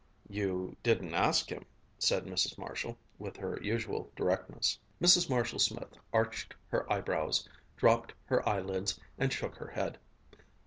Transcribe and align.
"You 0.27 0.75
didn't 0.81 1.13
ask 1.13 1.51
him," 1.51 1.63
said 1.99 2.25
Mrs. 2.25 2.57
Marshall, 2.57 2.97
with 3.19 3.37
her 3.37 3.59
usual 3.61 4.11
directness. 4.15 4.79
Mrs. 4.99 5.29
Marshall 5.29 5.59
Smith 5.59 5.95
arched 6.11 6.55
her 6.69 6.91
eyebrows, 6.91 7.47
dropped 7.77 8.11
her 8.25 8.49
eyelids, 8.49 8.99
and 9.19 9.31
shook 9.31 9.53
her 9.57 9.67
head. 9.67 9.99